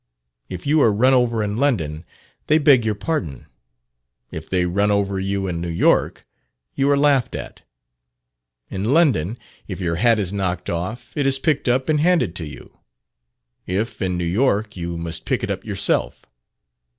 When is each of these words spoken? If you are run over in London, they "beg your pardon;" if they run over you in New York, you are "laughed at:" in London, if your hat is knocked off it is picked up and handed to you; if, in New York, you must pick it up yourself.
If 0.49 0.65
you 0.65 0.81
are 0.81 0.91
run 0.91 1.13
over 1.13 1.43
in 1.43 1.57
London, 1.57 2.05
they 2.47 2.57
"beg 2.57 2.83
your 2.83 2.95
pardon;" 2.95 3.45
if 4.31 4.49
they 4.49 4.65
run 4.65 4.89
over 4.89 5.19
you 5.19 5.45
in 5.45 5.61
New 5.61 5.69
York, 5.69 6.21
you 6.73 6.89
are 6.89 6.97
"laughed 6.97 7.35
at:" 7.35 7.61
in 8.71 8.95
London, 8.95 9.37
if 9.67 9.79
your 9.79 9.97
hat 9.97 10.17
is 10.17 10.33
knocked 10.33 10.71
off 10.71 11.15
it 11.15 11.27
is 11.27 11.37
picked 11.37 11.67
up 11.67 11.87
and 11.87 11.99
handed 11.99 12.35
to 12.37 12.47
you; 12.47 12.79
if, 13.67 14.01
in 14.01 14.17
New 14.17 14.25
York, 14.25 14.75
you 14.75 14.97
must 14.97 15.23
pick 15.25 15.43
it 15.43 15.51
up 15.51 15.63
yourself. 15.63 16.25